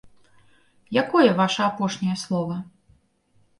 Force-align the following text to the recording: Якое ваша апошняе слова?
Якое 1.01 1.27
ваша 1.41 1.67
апошняе 1.69 2.17
слова? 2.25 2.61